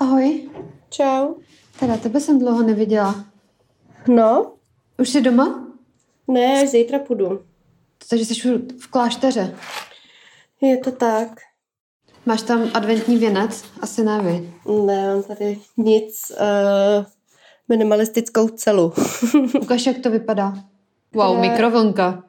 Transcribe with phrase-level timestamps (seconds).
[0.00, 0.48] Ahoj.
[0.90, 1.34] Čau.
[1.80, 3.24] Teda tebe jsem dlouho neviděla.
[4.08, 4.52] No?
[4.98, 5.66] Už jsi doma?
[6.28, 7.42] Ne, až zítra půjdu.
[8.10, 8.34] Takže jsi
[8.80, 9.56] v klášteře.
[10.60, 11.28] Je to tak.
[12.26, 13.64] Máš tam adventní věnec?
[13.80, 14.52] Asi ne vy.
[14.86, 16.32] Ne, mám tady nic.
[16.40, 17.06] Uh,
[17.68, 18.92] minimalistickou celu.
[19.62, 20.52] Ukaž, jak to vypadá.
[21.14, 22.24] Wow, Kde- mikrovlnka.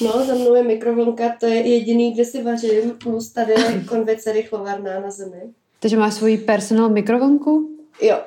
[0.00, 4.32] No, za mnou je mikrovlnka, to je jediný, kde si vařím, plus tady je konvice
[4.32, 5.42] rychlovarná na zemi.
[5.82, 7.68] Takže máš svoji personal mikrovlnku?
[8.02, 8.18] Jo.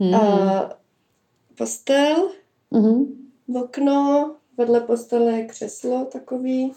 [0.00, 0.14] Hmm.
[0.14, 0.60] Uh,
[1.58, 2.30] postel,
[2.70, 3.04] Mhm.
[3.62, 6.72] okno, vedle postele je křeslo takový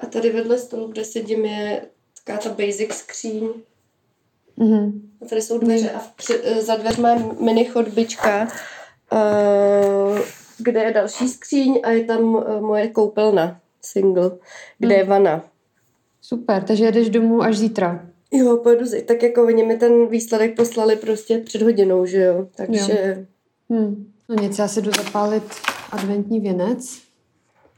[0.00, 1.86] a tady vedle stolu, kde sedím, je
[2.24, 3.48] taková ta basic skříň.
[4.56, 5.10] Mhm.
[5.22, 8.48] A tady jsou dveře a při, eh, za dveřma je mini chodbička,
[9.12, 10.18] uh,
[10.58, 14.30] kde je další skříň a je tam uh, moje koupelna, single,
[14.78, 15.44] kde je vana.
[16.20, 18.06] Super, takže jedeš domů až zítra.
[18.32, 23.26] Jo, pojedu tak jako oni mi ten výsledek poslali prostě před hodinou, že jo, takže
[23.72, 24.12] Hmm.
[24.28, 25.42] No nic, já si jdu zapálit
[25.90, 26.98] adventní věnec.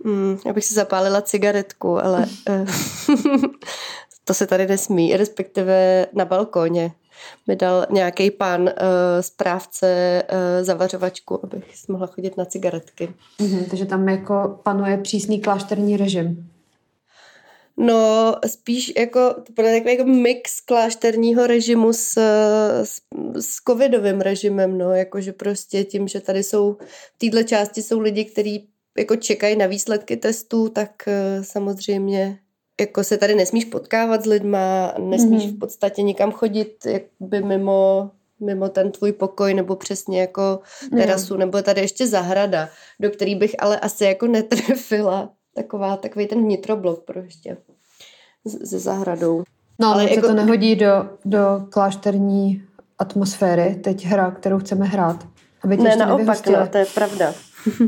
[0.04, 3.44] mm, já bych si zapálila cigaretku, ale uh,
[4.24, 6.92] to se tady nesmí, respektive na balkóně
[7.46, 8.68] mi dal nějaký pán uh,
[9.20, 13.08] správce uh, zavařovačku, abych si mohla chodit na cigaretky.
[13.40, 13.64] Mhm.
[13.64, 16.50] Takže tam jako panuje přísný klášterní režim.
[17.76, 22.12] No, spíš jako, to bude takový jako mix klášterního režimu s,
[22.82, 23.00] s,
[23.40, 26.76] s covidovým režimem, no, jakože prostě tím, že tady jsou,
[27.14, 32.38] v této části jsou lidi, kteří jako čekají na výsledky testů, tak eh, samozřejmě
[32.80, 35.56] jako se tady nesmíš potkávat s lidma, nesmíš Mhm.
[35.56, 40.60] v podstatě nikam chodit jakoby mimo, mimo ten tvůj pokoj nebo přesně jako
[40.96, 42.68] terasu, nebo tady ještě zahrada,
[43.00, 45.32] do který bych ale asi jako netrefila.
[45.54, 47.56] Taková, takový ten vnitroblok prostě
[48.64, 49.42] se zahradou.
[49.78, 50.28] No, ale jako...
[50.28, 52.62] to nehodí do, do klášterní
[52.98, 55.26] atmosféry, teď hra, kterou chceme hrát.
[55.64, 57.32] Aby Ne, naopak, no, to je pravda.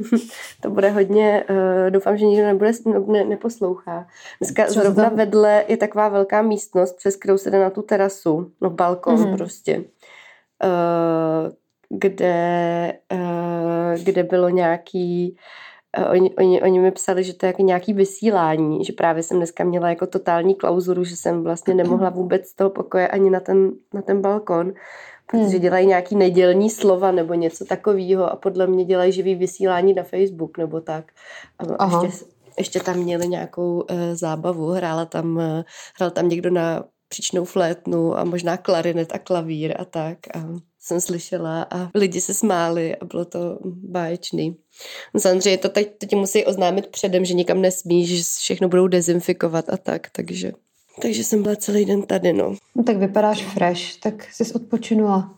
[0.63, 2.73] to bude hodně, uh, doufám, že nikdo nebude,
[3.07, 4.07] ne, neposlouchá.
[4.41, 5.17] Dneska Co zrovna tam?
[5.17, 9.25] vedle je taková velká místnost, přes kterou se jde na tu terasu, no balkon Mhm.
[9.25, 9.37] mm-hmm.
[9.37, 9.77] prostě,
[10.65, 11.53] uh,
[11.89, 15.39] kde, uh, kde bylo nějaký, uh,
[16.05, 19.65] oni, oni, oni mi psali, že to je jako nějaký vysílání, že právě jsem dneska
[19.65, 23.71] měla jako totální klauzuru, že jsem vlastně nemohla vůbec z toho pokoje ani na ten,
[23.95, 24.73] na ten balkon,
[25.27, 25.61] protože Hmm.
[25.61, 30.59] dělají nějaký nedělní slova nebo něco takového a podle mě dělají živý vysílání na Facebook
[30.59, 31.13] nebo tak.
[31.59, 32.05] A Aha.
[32.05, 32.25] ještě,
[32.59, 35.43] ještě tam měli nějakou uh, zábavu, hrála tam, uh,
[35.99, 40.19] hrál tam někdo na příčnou flétnu a možná klarinet a klavír a tak.
[40.35, 40.41] A
[40.87, 44.57] jsem slyšela a lidi se smáli a bylo to báječný.
[45.15, 49.69] No Samozřejmě to teď, teď musí oznámit předem, že nikam nesmí, že všechno budou dezinfikovat
[49.69, 50.53] a tak, takže...
[51.03, 52.57] Takže jsem byla celý den tady, no.
[52.75, 55.35] No, tak vypadáš fresh, tak jsi odpočinula.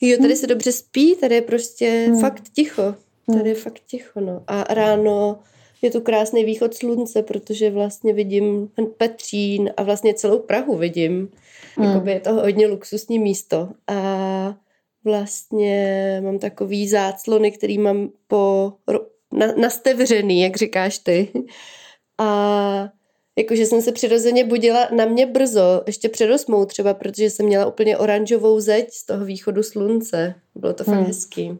[0.00, 2.20] Jo, tady se dobře spí, tady je prostě Hmm.
[2.20, 2.94] fakt ticho.
[3.32, 4.42] Tady je fakt ticho, no.
[4.46, 5.38] A ráno
[5.82, 8.68] je tu krásný východ slunce, protože vlastně vidím
[8.98, 11.28] Petřín a vlastně celou Prahu vidím.
[11.76, 11.88] Hmm.
[11.88, 13.68] Jakoby je to hodně luxusní místo.
[13.86, 14.54] A
[15.04, 18.72] vlastně mám takový záclony, který mám po,
[19.32, 21.28] na, nastevřený, jak říkáš ty.
[22.18, 22.88] A
[23.38, 27.66] jakože jsem se přirozeně budila na mě brzo, ještě před osmou třeba, protože jsem měla
[27.66, 30.34] úplně oranžovou zeď z toho východu slunce.
[30.54, 31.04] Bylo to fakt Hmm.
[31.04, 31.58] hezký.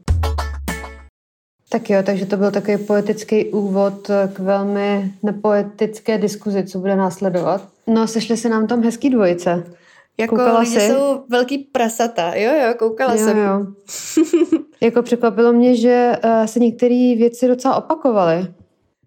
[1.69, 7.69] Tak jo, takže to byl takový poetický úvod k velmi nepoetické diskuzi, co bude následovat.
[7.87, 9.65] No, sešly se nám tam hezký dvojice.
[10.19, 10.89] Jako Koukala lidi jsi?
[10.89, 12.35] jsou velký prasata.
[12.35, 13.39] Jo, jo, koukala Jo, jsem.
[13.39, 13.67] jo.
[14.81, 18.47] jako překvapilo mě, že uh, se některé věci docela opakovaly.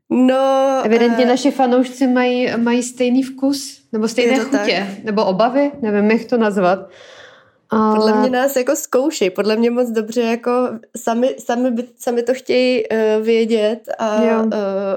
[0.10, 6.12] No, Evidentně eh, naši fanoušci mají, mají stejný vkus, nebo stejné chutě, nebo obavy, nevím,
[6.12, 6.80] jak to nazvat.
[7.70, 7.96] Ale...
[7.96, 10.52] Podle mě nás jako zkoušej, podle mě moc dobře jako
[10.98, 14.40] sami, sami, by, sami to chtějí uh, vědět a, Jo.
[14.44, 14.54] uh,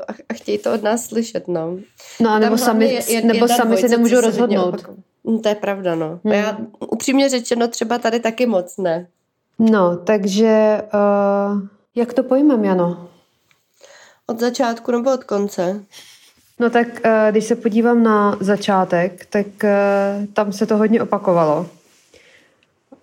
[0.08, 1.76] a, a chtějí to od nás slyšet, no.
[2.20, 4.84] No, a nebo sami, je- je- nebo sami se nemůžou rozhodnout.
[5.30, 6.20] Hm, To je pravda, no.
[6.24, 6.34] Hmm.
[6.34, 6.56] Já
[6.90, 9.06] upřímně řečeno třeba tady taky moc ne.
[9.58, 11.60] No, takže uh,
[11.94, 13.08] jak to pojmem, Jano?
[14.26, 15.84] Od začátku nebo od konce?
[16.60, 21.66] No tak uh, když se podívám na začátek, tak uh, tam se to hodně opakovalo.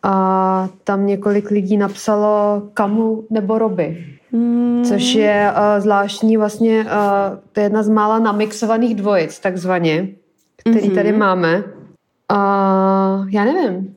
[0.03, 4.85] A tam několik lidí napsalo Kamu nebo Roby, Hmm.
[4.85, 10.07] což je uh, zvláštní vlastně, uh, to je jedna z mála namixovaných dvojic, takzvaně,
[10.57, 10.95] který Mhm.
[10.95, 11.63] tady máme.
[12.29, 13.95] A já nevím.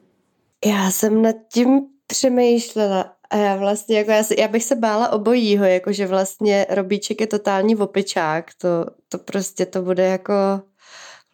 [0.67, 5.13] Já jsem nad tím přemýšlela a já vlastně, jako já, si, já bych se bála
[5.13, 8.69] obojího, jakože vlastně Robíček je totální opičák, to,
[9.09, 10.33] to prostě to bude jako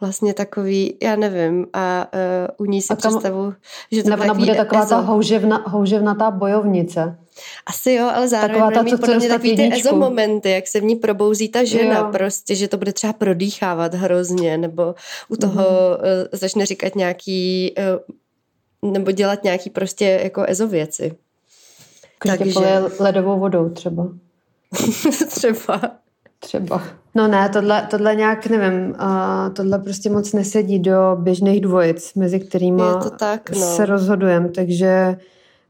[0.00, 2.06] vlastně takový, já nevím, a
[2.58, 3.54] uh, u ní si A kam- představu,
[3.92, 7.18] že to Nebo takový bude taková ta houževna, houževnatá bojovnice.
[7.66, 10.80] Asi jo, ale zároveň Taková ta, mít podle mě takový ty ezo momenty, jak se
[10.80, 12.08] v ní probouzí ta žena Jo.
[12.12, 14.94] prostě, že to bude třeba prodýchávat hrozně, nebo
[15.28, 15.62] u toho Mhm.
[15.62, 17.74] uh, začne říkat nějaký,
[18.82, 21.12] uh, nebo dělat nějaký prostě jako ezo věci.
[22.22, 24.08] Takže Takže- polije ledovou vodou třeba.
[25.28, 25.80] třeba.
[26.40, 26.82] Třeba.
[27.14, 32.40] No ne, tohle, tohle nějak nevím, uh, tohle prostě moc nesedí do běžných dvojic, mezi
[32.40, 33.10] kterými no.
[33.54, 35.16] se rozhodujeme, takže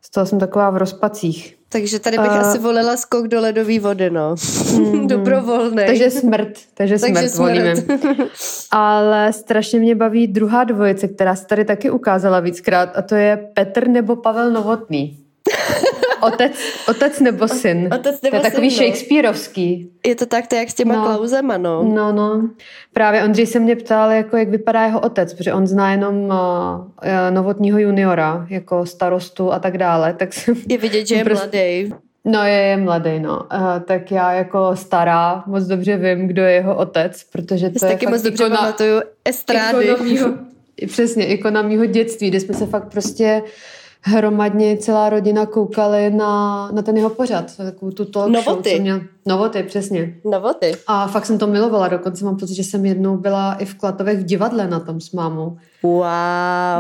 [0.02, 1.57] z toho jsem taková v rozpacích.
[1.68, 4.34] Takže tady bych A- asi volila skok do ledové vody, no.
[5.06, 5.86] Dobrovolný.
[5.86, 7.74] Takže smrt, takže, Takže smrt, volíme.
[8.70, 13.48] Ale strašně mě baví druhá dvojice, která se tady taky ukázala víckrát a to je
[13.54, 15.17] Petr nebo Pavel Novotný.
[16.20, 16.52] Otec,
[16.88, 17.88] otec nebo syn.
[17.94, 18.86] Otec to je nebo takový syn, no.
[18.86, 19.90] Shakespeareovský.
[20.06, 21.02] Je to tak, to je jak s těma No.
[21.04, 21.84] klauzema, no.
[21.84, 22.48] No, no.
[22.92, 26.30] Právě Ondřej se mě ptal, jako, jak vypadá jeho otec, protože on zná jenom uh,
[26.30, 26.84] uh,
[27.30, 30.12] novotního juniora, jako starostu a tak dále.
[30.14, 31.94] Tak jsem, Je vidět, že je Prostě- mladý.
[32.24, 33.36] no je, je mladý, no.
[33.38, 37.84] Uh, tak já jako stará moc dobře vím, kdo je jeho otec, protože to si
[37.86, 39.84] je taky moc dobře ikona, pamatuju estrády.
[39.84, 40.28] ikona mýho,
[40.86, 43.42] přesně, ikona mýho dětství, kde jsme se fakt prostě
[44.08, 48.70] hromadně celá rodina koukali na, na ten jeho pořad, takovou tu talk Novoty.
[48.70, 49.00] show, co měl.
[49.26, 50.14] Novoty, přesně.
[50.24, 50.72] No ty.
[50.86, 54.18] A fakt jsem to milovala, dokonce mám pocit, že jsem jednou byla i v Klatovech
[54.18, 55.56] v divadle na tom s mámou.
[55.82, 56.02] Wow,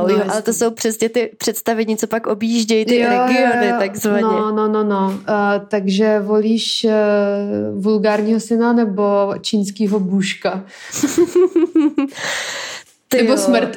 [0.08, 4.22] No, jo, ale to jsou přesně ty představení, co pak objíždějí ty regiony, takzvaně.
[4.22, 5.06] No, no, no, no.
[5.08, 5.14] Uh,
[5.68, 10.64] takže volíš uh, vulgárního syna nebo čínskýho bůžka?
[13.08, 13.38] Ty nebo jo.
[13.38, 13.76] smrt?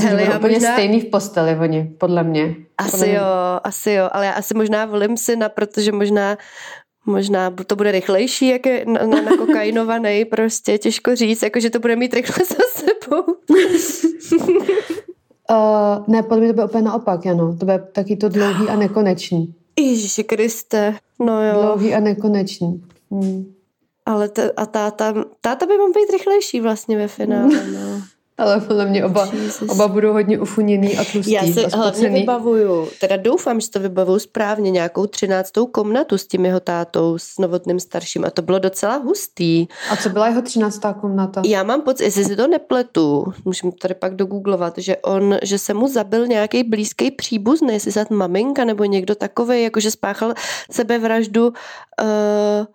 [0.00, 2.46] Hele, já úplně možná- stejný v posteli oni, podle mě.
[2.46, 3.14] podle Asi mě.
[3.14, 3.22] jo,
[3.64, 6.36] asi jo, ale já asi možná volím syna, protože možná
[7.08, 11.78] Možná to bude rychlejší, jak je na, na, nakokainovaný, prostě těžko říct, jako že to
[11.78, 13.22] bude mít rychle za sebou.
[15.50, 17.56] Uh, ne, podle mě to bude úplně naopak, Jano.
[17.56, 19.54] To bude taky to dlouhý a nekonečný.
[19.78, 21.62] Ježíši Kriste, no jo.
[21.62, 22.82] Dlouhý a nekonečný.
[23.10, 23.44] Hmm.
[24.06, 27.95] Ale t- a táta, táta by mohl být rychlejší vlastně ve finále, no.
[28.38, 29.70] Ale podle mě oba, Jesus.
[29.70, 33.80] oba budou hodně ufuněný a tlustý Já si a hlavně vybavuju, teda doufám, že to
[33.80, 38.58] vybavuju správně, nějakou třináctou komnatu s tím jeho tátou, s novotným starším a to bylo
[38.58, 39.66] docela hustý.
[39.90, 41.42] A co byla jeho třináctá komnata?
[41.46, 45.74] Já mám pocit, jestli si to nepletu, můžeme tady pak dogooglovat, že on, že se
[45.74, 50.34] mu zabil nějaký blízký příbuzný, jestli snad maminka nebo někdo takový, jakože spáchal
[50.70, 52.66] sebevraždu, uh,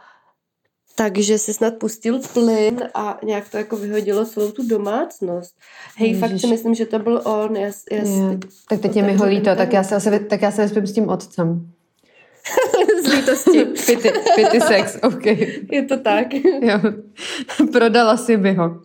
[0.95, 5.55] takže si snad pustil plyn a nějak to jako vyhodilo celou tu domácnost.
[5.97, 6.51] Hej, fakt si Ježiš.
[6.51, 7.55] myslím, že to byl on.
[7.55, 8.39] Já, já, Je.
[8.69, 10.93] Tak teď je mi ho líto, tak já se asi, tak já se vyspím s
[10.93, 11.71] tím otcem.
[13.03, 13.65] z lítosti.
[13.85, 15.25] Pity, pity sex, OK.
[15.71, 16.33] Je to tak.
[16.61, 16.79] Jo.
[17.71, 18.79] Prodala si mi ho.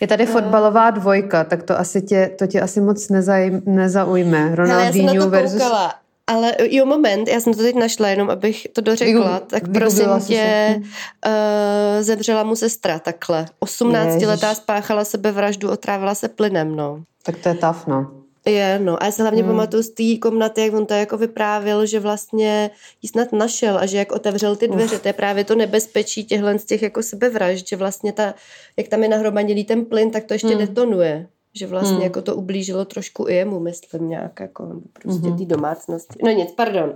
[0.00, 4.54] Je tady fotbalová dvojka, tak to asi tě, to tě asi moc nezaj, nezaujme.
[4.54, 5.62] Ronaldinho versus...
[5.62, 5.94] koukala.
[6.30, 9.38] Ale jo, moment, já jsem to teď našla, jenom abych to dořekla.
[9.40, 10.76] Vygoogl- tak prosím tě, se.
[10.76, 13.46] uh, zemřela mu sestra takhle.
[13.64, 14.58] 18-letá Ježiš.
[14.58, 17.02] spáchala sebevraždu, otrávila se plynem, no.
[17.22, 18.10] Tak to je tough, no.
[18.46, 19.02] Je, no.
[19.02, 19.50] A já se hlavně Hmm.
[19.52, 22.70] pamatuju z té komnaty, jak on to jako vyprávěl, že vlastně
[23.02, 26.58] jí snad našel a že jak otevřel ty dveře, to je právě to nebezpečí těchhle
[26.58, 28.34] z těch jako sebevražd, že vlastně ta,
[28.76, 30.58] jak tam je nahromadilý ten plyn, tak to ještě hmm.
[30.58, 31.26] detonuje.
[31.54, 32.02] Že vlastně Hmm.
[32.04, 34.68] jako to ublížilo trošku i jemu, myslím, nějak jako
[35.02, 35.38] prostě Mhm.
[35.38, 36.18] té domácnosti.
[36.24, 36.92] No nic, pardon.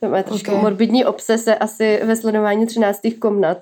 [0.00, 0.62] To má trošku Ok.
[0.62, 3.10] morbidní obsese asi ve sledování 13.
[3.18, 3.58] komnat.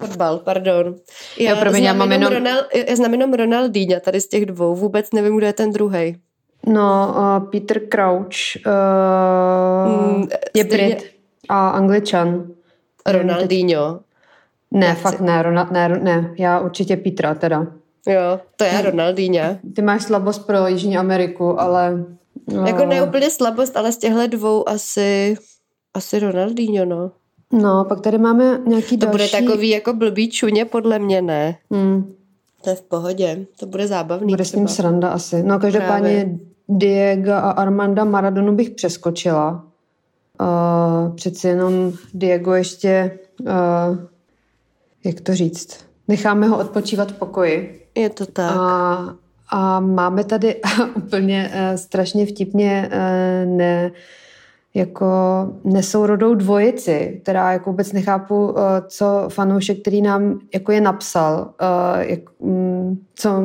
[0.00, 0.94] Fotbal, pardon.
[1.38, 2.32] Jo, promiň, já mám jenom...
[2.32, 4.74] Ronald, já znám jenom Ronaldinha tady z těch dvou.
[4.74, 6.16] Vůbec nevím, kdo je ten druhý.
[6.66, 11.10] No, uh, Peter Crouch uh, Mm, je stejně- Brit
[11.48, 12.46] a Angličan.
[13.06, 14.00] Ronaldinho.
[14.70, 15.02] Ne, Nechci.
[15.02, 17.66] fakt ne, Ronald, ne, ne, já určitě Petra teda.
[18.06, 19.56] Jo, to je Ronaldinho.
[19.74, 22.04] Ty máš slabost pro Jižní Ameriku, ale...
[22.52, 25.36] uh, Jako ne úplně slabost, ale z těchto dvou asi,
[25.94, 27.10] asi Ronaldinho, no.
[27.52, 29.12] No, pak tady máme nějaký To další...
[29.12, 31.56] bude takový jako blbý čuně, podle mě ne.
[31.70, 32.14] Hmm,
[32.64, 34.74] To je v pohodě, to bude zábavný bude s ním třeba.
[34.76, 35.42] sranda asi.
[35.42, 39.64] No, každopádně Diego a Armanda Maradonu bych přeskočila.
[40.40, 43.18] Uh, přeci jenom Diego ještě...
[43.40, 43.98] Uh,
[45.04, 45.84] jak to říct?
[46.08, 47.85] Necháme ho odpočívat v pokoji.
[47.96, 48.52] Je to tak.
[48.56, 49.14] A,
[49.50, 50.60] a máme tady
[50.94, 53.92] úplně uh, strašně vtipně uh, ne,
[54.74, 55.06] jako
[55.64, 58.54] nesourodou dvojici, která jako vůbec nechápu, uh,
[58.88, 61.54] co fanoušek, který nám jako je napsal,
[61.98, 63.42] jak, um, co,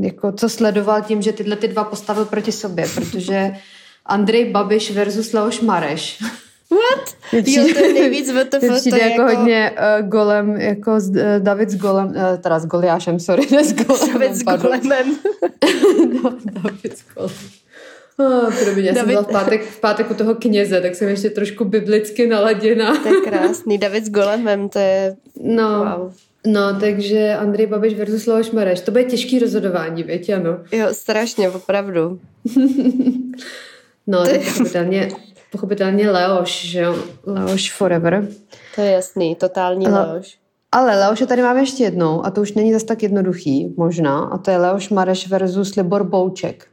[0.00, 3.52] jako, co sledoval tím, že tyhle ty dva postavil proti sobě, protože
[4.06, 6.22] Andrej Babiš versus Leoš Mareš.
[6.70, 7.16] What?
[7.46, 8.76] Jo, to je nejvíc VTF.
[8.76, 12.66] Přijde jako, jako hodně uh, golem, jako s, uh, David s golem, uh, teda s
[12.66, 14.12] Goliášem, sorry, ne s golemem.
[14.12, 15.16] David s golemem.
[16.22, 17.36] no, David s golemem.
[18.18, 18.96] Oh, promiň, já David...
[18.96, 22.96] jsem byla v pátek, v pátek u toho kněze, tak jsem ještě trošku biblicky naladěna.
[23.02, 23.78] to je krásný.
[23.78, 25.16] David s golemem, to je...
[25.42, 26.12] No, wow.
[26.46, 28.80] No, takže Andrej Babiš versus Leoš Mareš.
[28.80, 30.58] To bude těžký rozhodování, věď, ano.
[30.72, 32.20] Jo, strašně, opravdu.
[34.06, 35.08] no, tak pochopitelně,
[35.52, 36.96] pochopitelně Leoš, že jo?
[37.26, 38.28] Leoš forever.
[38.74, 40.38] To je jasný, totální Le- Leoš.
[40.72, 44.18] Ale Leoše tady máme ještě jednou a to už není zas tak jednoduchý, možná.
[44.24, 46.66] A to je Leoš Mareš versus Libor Bouček.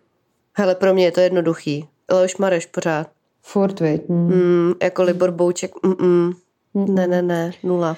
[0.58, 1.88] Hele, pro mě je to jednoduchý.
[2.12, 3.08] Leoš Mareš pořád.
[3.42, 4.02] Furt, viď?
[4.10, 4.28] Mm.
[4.28, 6.34] Mm, jako Libor Bouček, mm-mm.
[6.74, 6.96] Mm.
[6.96, 7.98] Ne, ne, ne, nula.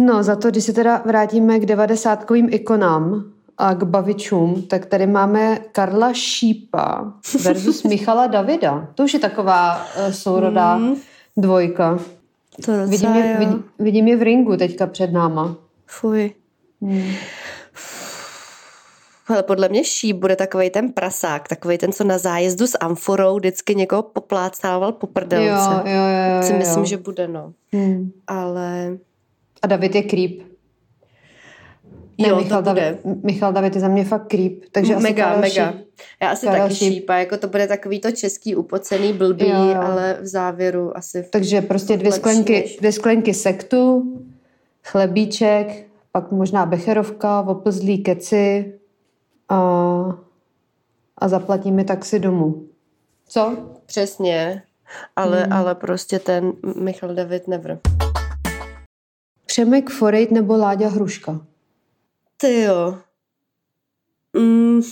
[0.00, 5.06] No, za to, když se teda vrátíme k devadesátkovým ikonám a k bavičům, tak tady
[5.06, 7.12] máme Karla Šípa
[7.44, 8.88] versus Michala Davida.
[8.94, 10.96] To už je taková uh, sourodá mm.
[11.36, 11.98] dvojka.
[12.64, 15.56] To docela, vidím, je, vidím, vidím je v ringu teďka před náma.
[15.86, 16.32] Fuj.
[16.82, 17.12] Hmm.
[19.28, 23.36] Ale podle mě šíp bude takový ten prasák, takový ten, co na zájezdu s amforou
[23.36, 25.74] vždycky někoho poplácával po prdelce.
[25.74, 26.58] Jo, jo, jo, jo, si jo.
[26.58, 27.52] myslím, že bude, no.
[27.72, 28.10] Hmm.
[28.26, 28.98] Ale...
[29.62, 30.47] A David je creep.
[32.20, 32.98] Ne, jo, Michal, to bude.
[33.04, 34.52] David, Michal David je za mě fakt creep.
[34.72, 35.72] Takže asi mega, Karel mega.
[35.72, 35.88] Šíp.
[36.22, 36.92] Já asi Karel taky Šíp.
[36.92, 39.80] šípa, jako to bude takový to český upocený blbý, Jo, jo.
[39.82, 41.28] ale v závěru asi...
[41.30, 44.12] Takže prostě dvě sklenky, dvě sklenky sektu,
[44.84, 48.74] chlebíček, pak možná becherovka, oplzlý keci
[49.48, 49.56] a,
[51.18, 52.62] a zaplatíme taxi domů.
[53.28, 53.56] Co?
[53.86, 54.62] Přesně,
[55.16, 55.52] ale, Hmm.
[55.52, 57.78] ale prostě ten Michal David never.
[59.46, 61.40] Přemek Forejt nebo Láďa Hruška?
[62.40, 62.98] Ty jo.
[64.32, 64.82] Mm,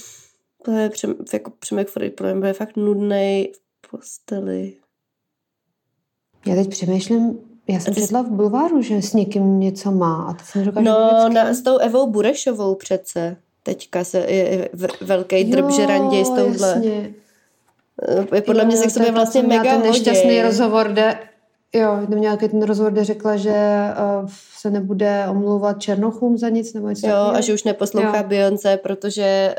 [0.65, 4.73] to je přem, jako Přemek Freddy, podle mě bude fakt nudnej v posteli.
[6.47, 7.39] Já teď přemýšlím,
[7.69, 11.11] já jsem četla v bulváru, že s někým něco má a teď si nedokážu No,
[11.23, 13.37] vůbec na, s tou Evou Burešovou přece.
[13.63, 14.69] Teďka se je, je
[15.01, 16.69] velký drb, že randěj s touhle.
[16.69, 17.15] jasně.
[18.33, 20.43] Eh, Podle mě se Jo, k sobě to je to, vlastně mega ten nešťastný hodí.
[20.43, 21.19] rozhovor, kde
[21.77, 23.53] Jo, měl nějaký ten rozhovor, kde řekla, že
[24.23, 24.29] uh,
[24.59, 27.37] se nebude omlouvat Černochům za nic nebo něco Jo, takového.
[27.37, 28.25] a že už neposlouchá Jo.
[28.27, 29.55] Beyoncé, protože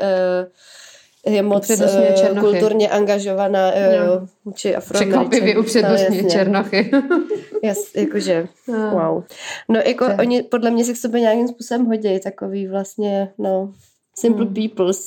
[1.26, 4.04] uh, je moc uh, kulturně angažovaná jo, Jo.
[4.04, 5.60] jo, či Překvapivě afroameričan.
[5.60, 6.30] upřednostňuje No, jasně.
[6.30, 6.90] Černochy.
[7.62, 8.90] Jas, jakože, No.
[8.90, 9.24] wow.
[9.68, 13.72] No, jako je- oni podle mě se k sobě nějakým způsobem hodí, takový vlastně, no,
[14.18, 14.54] simple Hmm.
[14.54, 14.98] peoples.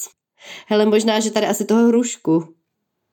[0.67, 2.43] Hele, možná, že tady asi toho hrušku.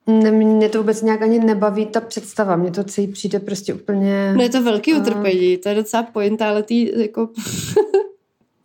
[0.09, 2.55] Ne, mě to vůbec nějak ani nebaví ta představa.
[2.55, 4.33] Mně to celý přijde prostě úplně...
[4.37, 7.29] No je to velký utrpení, to je docela pointa, ale ty jako...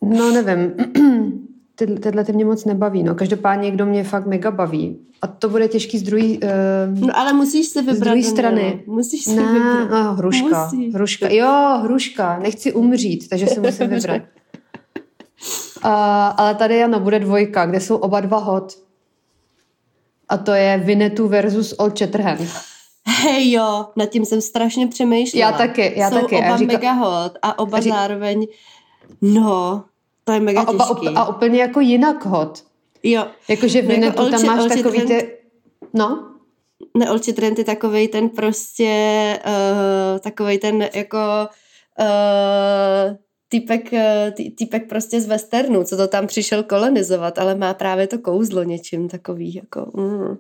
[0.03, 0.73] No nevím.
[1.77, 3.03] Ty, tyhle ty mě moc nebaví.
[3.03, 3.15] No.
[3.15, 4.99] Každopádně kdo mě fakt mega baví.
[5.23, 6.25] A to bude těžký z druhé...
[6.25, 7.99] Uh, No ale musíš si vybrat.
[7.99, 8.31] druhé Daniela.
[8.33, 8.83] strany.
[8.87, 9.91] Musíš si ne, vybrat.
[9.91, 10.65] no, hruška.
[10.65, 10.95] Musíš.
[10.95, 11.29] hruška.
[11.31, 12.39] Jo, hruška.
[12.39, 14.23] Nechci umřít, takže si musím vybrat.
[15.85, 15.91] Uh,
[16.37, 18.73] ale tady ano, bude dvojka, kde jsou oba dva hot.
[20.29, 22.41] A to je Vinetu versus Old Shatterhand.
[23.23, 25.51] Hej jo, nad tím jsem strašně přemýšlela.
[25.51, 26.37] Já taky, já Jsou taky.
[26.37, 28.47] oba Já říkám- mega hot a oba a ří- zároveň,
[29.23, 29.85] no,
[30.25, 31.09] to je mega A, oba, těžký.
[31.17, 32.65] a úplně jako jinak hot.
[33.03, 35.37] Jo, Jakože v No jako Vinetu tam Old máš takový Old ty...
[35.93, 36.29] No,
[36.97, 38.93] ne, Olči Trent je takovej ten prostě,
[39.47, 41.19] uh, takovej ten jako
[42.01, 43.17] uh,
[43.55, 48.07] týpek, uh, tý, týpek prostě z westernu, co to tam přišel kolonizovat, ale má právě
[48.07, 50.37] to kouzlo něčím takový, jako mm.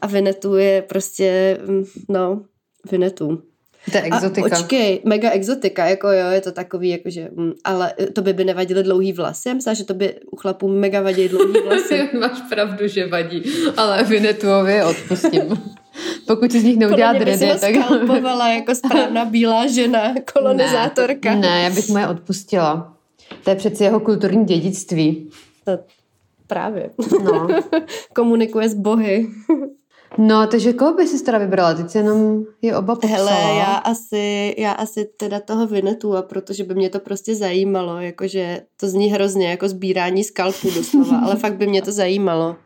[0.00, 2.44] A Vinetu je prostě, mm, no,
[2.90, 3.42] Vinetu.
[3.90, 4.46] to je exotika.
[4.46, 8.44] A počkej, mega exotika, jako jo, je to takový, jakože, mm, ale to by by
[8.44, 9.48] nevadily dlouhý vlasy?
[9.48, 12.08] Já myslela, že to by u chlapů mega vadí dlouhý vlasy.
[12.20, 13.42] Máš pravdu, že vadí,
[13.76, 15.42] ale Vinetuovi odpustím.
[16.26, 17.74] Pokud si z nich neudělá Podle ho tak...
[17.74, 21.34] skalpovala jako správná bílá žena, kolonizátorka.
[21.34, 22.96] Ne, ne, já bych mu je odpustila.
[23.44, 25.30] To je přeci jeho kulturní dědictví.
[25.64, 25.78] To
[26.46, 26.90] právě.
[27.24, 27.48] No.
[28.14, 29.26] Komunikuje s bohy.
[30.18, 31.74] no, takže koho by si teda vybrala?
[31.74, 33.30] Teď si jenom je oba popsala.
[33.30, 38.00] Hele, já asi, já asi teda toho Vinetu, a protože by mě to prostě zajímalo,
[38.00, 42.56] jakože to zní hrozně jako sbírání skalpů doslova, ale fakt by mě to zajímalo.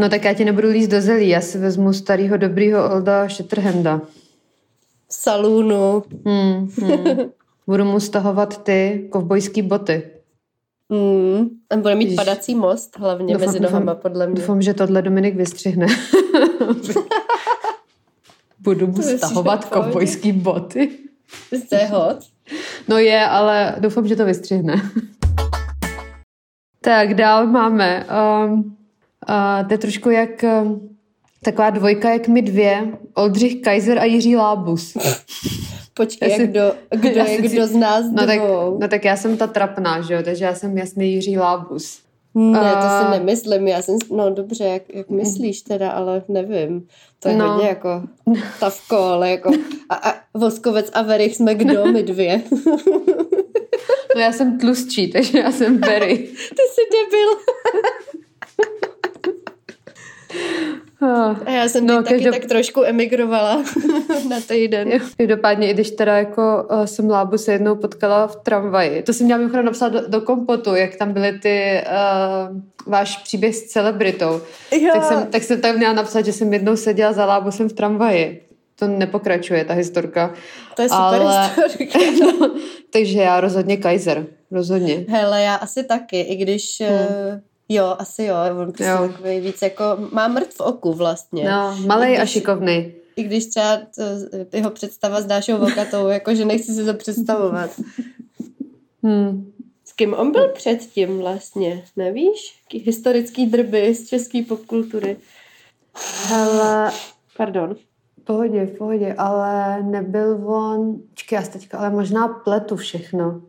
[0.00, 4.00] No tak já ti nebudu líst do zelí, já si vezmu starého dobrýho Olda Shatterhanda.
[5.08, 6.02] V salúnu.
[6.26, 7.16] Hmm, hmm.
[7.66, 10.02] Budu mu stahovat ty kovbojský boty.
[10.88, 12.16] Mm, ten bude mít Ježiš.
[12.16, 14.40] padací most, hlavně Doufám- mezi nohama, doufám- podle mě.
[14.40, 15.86] Doufám, že tohle Dominik vystřihne.
[18.58, 20.90] Budu mu stahovat kovbojský boty.
[21.68, 22.18] To je hot.
[22.88, 24.74] No je, ale doufám, že to vystřihne.
[26.80, 28.06] tak dál máme.
[28.46, 28.76] Um,
[29.28, 30.30] uh, to je trošku jak
[30.62, 30.96] um,
[31.44, 34.96] Taková dvojka jak my dvě, Oldřich Kaiser a Jiří Lábus.
[35.94, 38.38] Počkej, jak kdo, kdo je kdo z nás no tak,
[38.80, 41.98] no tak já jsem ta trapná, že jo, takže já jsem jasný Jiří Lábus.
[42.34, 46.86] Ne, to A- si nemyslím, já jsem, no dobře, jak, jak myslíš teda, ale nevím.
[47.20, 47.48] To je No.
[47.52, 48.02] hodně jako
[48.60, 49.50] tavko, ale jako
[49.88, 52.42] a, a Voskovec a Verich jsme kdo, my dvě.
[54.14, 56.16] No já jsem tlustší, takže já jsem Berry.
[56.28, 57.30] Ty jsi debil.
[61.02, 61.36] Ah.
[61.46, 63.64] A já jsem No, taky každop- tak trošku emigrovala
[64.28, 64.92] na týden.
[64.92, 64.98] Jo.
[65.16, 69.24] Každopádně, i když teda jako uh, jsem Lábu se jednou potkala v tramvaji, to jsem
[69.24, 72.60] měla mimochodem napsat do, do kompotu, jak tam byly ty uh,
[72.92, 74.40] váš příběh s celebritou.
[74.80, 74.90] Jo.
[74.94, 78.42] Tak jsem, tak jsem tam měla napsat, že jsem jednou seděla za Lábusem v tramvaji.
[78.78, 80.34] To nepokračuje, ta historka.
[80.76, 81.98] To je super Ale- historka.
[82.40, 82.50] No,
[82.92, 84.26] takže já rozhodně Kaiser.
[84.50, 85.04] Rozhodně.
[85.08, 86.82] Hele, já asi taky, i když...
[86.88, 87.40] Hmm.
[87.72, 89.08] Jo, asi jo, on prostě Jo.
[89.08, 91.50] takový víc jako, má mrt v oku vlastně.
[91.50, 92.92] No, malej a šikovný.
[93.16, 94.02] I když třeba to,
[94.56, 97.70] jeho představa s Dášou Vokatou, jakože nechci si to představovat.
[99.02, 99.52] Hmm.
[99.84, 102.62] S kým on byl předtím vlastně, nevíš?
[102.84, 105.16] Historický drby z české popkultury.
[106.26, 106.92] Hele,
[107.36, 107.74] Pardon.
[108.20, 113.42] v pohodě, v pohodě, ale nebyl on, počkej, já teďka, ale možná pletu všechno.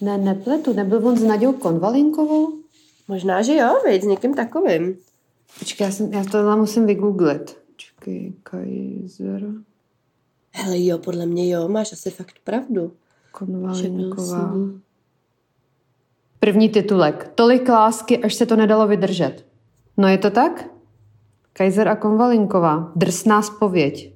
[0.00, 2.57] Ne, nepletu, nebyl on s Nadějou Konvalinkovou?
[3.08, 4.96] Možná, že jo, veď, s někým takovým.
[5.58, 7.58] Počkej, já, jsem, já tohle musím vygooglit.
[7.72, 9.42] Počkej, Kaiser,
[10.52, 12.92] Hele jo, podle mě jo, máš asi fakt pravdu.
[13.32, 14.54] Konvalinková.
[16.40, 17.30] První titulek.
[17.34, 19.46] Tolik lásky, až se to nedalo vydržet.
[19.96, 20.68] No je to tak?
[21.52, 22.92] Kaiser a Konvalinková.
[22.96, 24.14] Drsná spověď.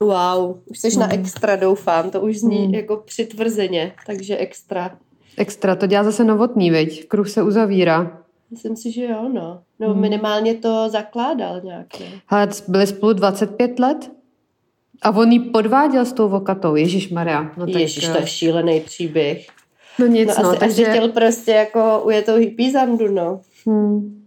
[0.00, 2.74] Wow, už jsi na extra, doufám, to už zní Mm.
[2.74, 4.98] jako přitvrzeně, takže extra.
[5.36, 7.08] Extra, to dělá zase novotný, viď?
[7.08, 8.22] Kruh se uzavírá.
[8.50, 9.62] Myslím si, že jo, no.
[9.80, 12.06] No minimálně to zakládal nějak, ne?
[12.26, 14.10] Hele, byli spolu 25 let?
[15.02, 16.74] A on jí podváděl s tou vokatou.
[16.74, 17.42] Ježíš Maria.
[17.56, 19.46] No, tak, Ježíš, to je šílený příběh.
[19.98, 20.84] no nic, No, no, asi, takže...
[20.84, 23.40] chtěl prostě jako ujetou hippie zandu, no.
[23.66, 24.22] Hmm.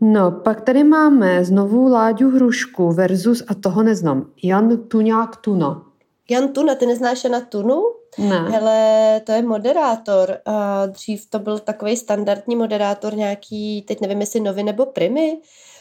[0.00, 5.82] No, pak tady máme znovu Láďu Hrušku versus, a toho neznám, Jan Tuňák Tuna.
[6.30, 7.82] Jan Tuna, ty neznáš Jana Tunu?
[8.18, 8.38] Ne.
[8.50, 10.38] Hele, to je moderátor.
[10.44, 15.38] A dřív to byl takový standardní moderátor nějaký, teď nevím, jestli nový nebo primy.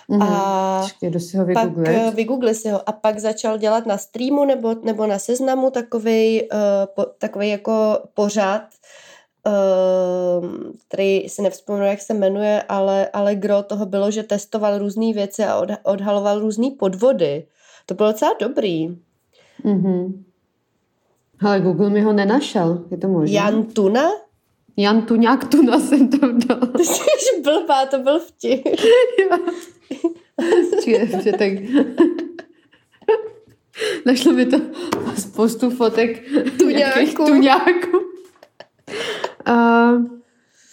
[0.10, 0.22] Mhm.
[0.22, 1.98] A Počkej, jdu si ho pak vygooglit.
[1.98, 6.50] eh, vygoogli si ho a pak začal dělat na streamu nebo, nebo na seznamu takovej,
[6.54, 6.58] uh,
[6.96, 8.62] po, takovej jako pořad,
[9.48, 10.48] uh,
[10.88, 15.44] který si nevzpomenu, jak se jmenuje, ale, ale gro toho bylo, že testoval různé věci
[15.44, 17.48] a od, odhaloval různé podvody.
[17.86, 18.88] To bylo docela dobrý.
[19.64, 20.24] Mhm.
[21.42, 23.36] Hele, Google mi ho nenašel, je to možné?
[23.36, 24.10] Jan Tuna?
[24.78, 26.66] Jan Tuňák Tuna jsem tam dala.
[26.78, 28.62] Ty jsi blbá, to byl vtip.
[29.20, 29.38] Jo.
[30.76, 31.52] Počkej, že tak...
[34.06, 34.58] Našlo mi to
[35.18, 36.24] spoustu fotek
[36.60, 37.26] Tuňáků.
[37.26, 38.00] tuňáků.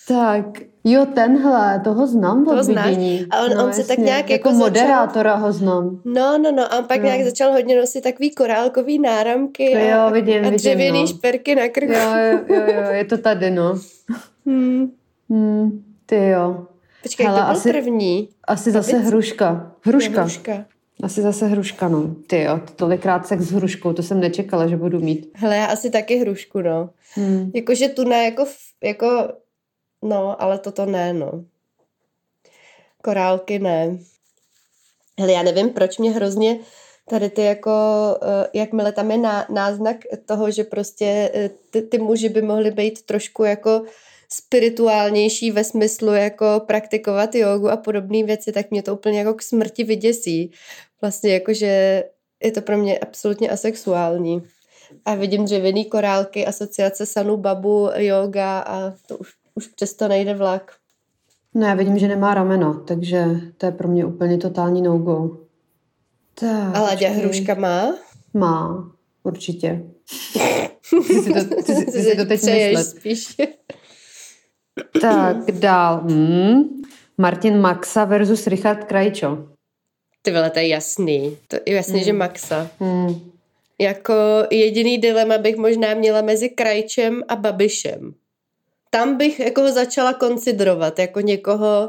[0.09, 0.47] Tak,
[0.85, 2.97] jo, tenhle, toho znám Toho znáš.
[3.31, 6.01] A on- on se tak nějak jako, jako začal- moderátora ho znám.
[6.05, 6.73] No, no, no.
[6.73, 7.05] A on pak No.
[7.05, 11.07] nějak začal hodně nosit takový korálkový náramky Jo, a, vidím, a vidím, dřevěný no.
[11.07, 11.93] šperky na krku.
[11.93, 13.75] Jo, jo, jo, jo, je to tady, no.
[14.47, 14.91] Hmm.
[15.31, 16.67] Hmm, ty jo.
[17.03, 18.29] Počkej, Hele, kdo byl asi- první?
[18.45, 19.09] Asi zase Babice?
[19.11, 19.73] hruška.
[19.83, 20.21] Hruška.
[20.21, 20.65] Hruška.
[21.03, 22.15] Asi zase hruška, no.
[22.27, 25.31] Ty jo, tolikrát sex s hruškou, to jsem nečekala, že budu mít.
[25.35, 26.91] Hele, já asi taky hrušku, no.
[27.15, 27.51] Hmm.
[27.55, 28.45] Jakože tu ne, jako,
[28.85, 29.29] jako,
[30.05, 31.45] no, ale toto ne, no.
[33.03, 33.99] Korálky ne.
[35.19, 36.59] Hele, já nevím, proč mě hrozně
[37.09, 37.71] tady ty jako,
[38.23, 42.71] eh, jakmile tam je ná, náznak toho, že prostě eh, ty, ty muži by mohly
[42.71, 43.83] být trošku jako
[44.29, 49.43] spirituálnější ve smyslu jako praktikovat jogu a podobné věci, tak mě to úplně jako k
[49.43, 50.53] smrti vyděsí.
[51.01, 52.05] Vlastně jakože
[52.43, 54.43] je to pro mě absolutně asexuální.
[55.05, 60.73] A vidím dřevěný korálky, asociace Sanu Babu, yoga a to už, už přesto nejde vlak.
[61.55, 63.25] No já vidím, že nemá rameno, takže
[63.59, 65.39] to je pro mě úplně totální no-go.
[66.35, 67.09] Tak, A Láďa.
[67.11, 67.95] Hruška má?
[68.35, 68.91] Má,
[69.23, 69.83] určitě.
[71.07, 72.85] Ty si to, ty, ty si to teď myslet.
[72.85, 73.37] spíš.
[75.01, 76.01] Tak, dál.
[76.01, 76.83] Hmm.
[77.19, 79.49] Martin Maxa versus Richard Krajčo.
[80.23, 81.37] Ty vole, to je jasný.
[81.49, 82.71] To je jasný, že Maxa.
[82.81, 83.31] Hmm.
[83.79, 84.15] Jako
[84.51, 88.15] jediný dilema bych možná měla mezi Krajčem a Babišem.
[88.95, 91.89] Tam bych jako začala konsiderovat jako někoho,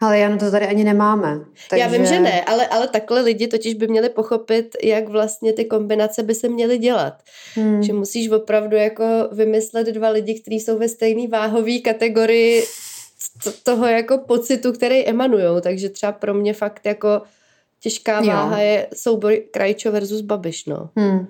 [0.00, 1.40] Ale Jano, to tady ani nemáme.
[1.70, 1.82] Takže...
[1.82, 5.64] Já vím, že ne, ale, ale takhle lidi totiž by měli pochopit, jak vlastně ty
[5.64, 7.14] kombinace by se měly dělat.
[7.54, 7.82] Hmm.
[7.82, 12.64] Že musíš opravdu jako vymyslet dva lidi, kteří jsou ve stejné váhové kategorii
[13.62, 17.22] toho jako pocitu, který emanujou, takže třeba pro mě fakt jako
[17.80, 18.66] těžká váha jo.
[18.66, 20.90] je soubor Krajčo versus Babiš, no.
[20.96, 21.26] Hmm.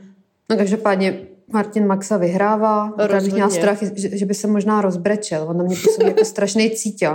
[0.51, 2.95] No každopádně Martin Maxa vyhrává.
[3.13, 5.47] Já bych měla strach, že, že by se možná rozbrečel.
[5.49, 7.11] On na mě působí jako strašný cítě.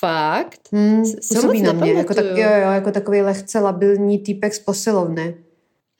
[0.00, 0.60] Fakt?
[0.72, 1.92] Hmm, působí na mě.
[1.92, 5.36] Jako, tak, jo, jo, jako takový lehce labilní týpek z posilovny.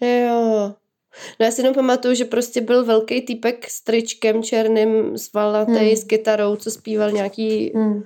[0.00, 0.74] Jo.
[1.40, 5.86] No já si jenom pamatuju, že prostě byl velký týpek s tričkem černým, s valatej,
[5.86, 5.96] hmm.
[5.96, 8.02] s kytarou, co zpíval nějaký hmm.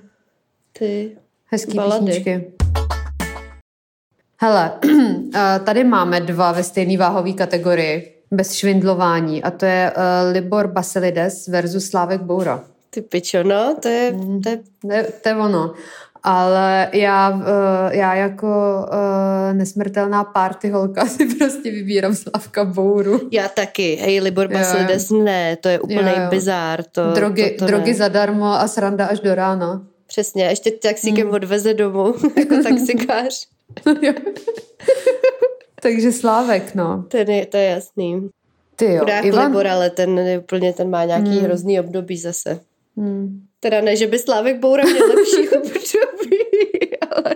[0.79, 2.05] ty Hezký balady.
[2.05, 2.51] písničky.
[4.41, 4.79] Hele,
[5.65, 11.47] tady máme dva ve stejné váhové kategorii, bez švindlování, a to je uh, Libor Basilides
[11.47, 12.63] versus Slávek Boura.
[12.89, 14.11] Ty pičo, no, to je...
[14.11, 14.41] Hmm.
[14.41, 15.73] To je, to je, to je ono.
[16.23, 17.43] Ale já, uh,
[17.91, 18.47] já jako
[18.91, 23.19] uh, nesmrtelná party holka si prostě vybírám Slavka Bouru.
[23.31, 23.95] Já taky.
[23.95, 26.83] Hej, Libor Basilides, ne, to je úplný bizár.
[26.83, 27.97] To, drogy, to, to drogy ne.
[27.97, 29.81] zadarmo a sranda až do rána.
[30.07, 31.35] Přesně, ještě taxíkem hmm.
[31.35, 33.47] odveze domů, jako taxikář.
[35.85, 37.05] Takže Slávek, no.
[37.07, 38.29] Ten je, to je jasný.
[38.75, 39.45] Ty jo, Chudák Ivan...
[39.47, 41.39] Libor, ale ten úplně, ten má nějaký hmm.
[41.39, 42.59] hrozný období zase.
[42.97, 43.41] Hmm.
[43.59, 46.37] Teda ne, že by Slávek Boura měl lepší období,
[47.11, 47.35] ale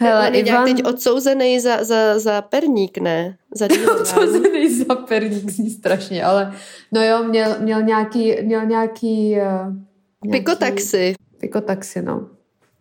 [0.00, 0.64] Hele, on je Ivan...
[0.64, 3.36] teď odsouzený za, za, za perník, ne?
[3.54, 3.68] Za
[4.00, 6.52] odsouzený za perník zní strašně, ale
[6.92, 9.76] no jo, měl, měl nějaký, měl nějaký, uh,
[10.24, 10.30] nějaký...
[10.30, 11.14] Pikotaxi.
[11.40, 12.28] Pikotaxi, no.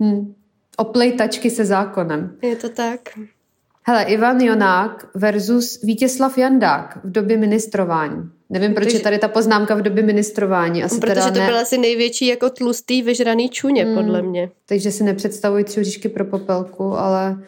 [0.03, 0.33] Hm.
[0.77, 2.37] Oplejtačky se zákonem.
[2.41, 2.99] Je to tak.
[3.83, 8.29] Hele, Ivan Jonák versus Vítězslav Jandák v době ministrování.
[8.49, 10.83] Nevím, proč Takže, je tady ta poznámka v době ministrování.
[10.83, 14.49] Asi protože teda to byl asi největší jako tlustý vyžraný čuně, hmm, podle mě.
[14.65, 17.43] Takže si nepředstavuji tři říšky pro popelku, ale